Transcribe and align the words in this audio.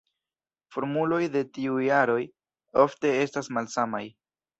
Formuloj 0.75 1.19
de 1.35 1.43
tiuj 1.57 1.89
aroj 1.97 2.17
ofte 2.85 3.13
estas 3.27 3.51
malsamaj. 3.59 4.03